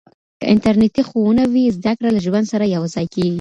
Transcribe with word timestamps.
که 0.39 0.45
انټرنېټي 0.53 1.01
ښوونه 1.09 1.43
وي، 1.53 1.65
زده 1.77 1.91
کړه 1.97 2.09
له 2.15 2.19
ژوند 2.25 2.45
سره 2.53 2.71
یوځای 2.75 3.05
کېږي. 3.13 3.29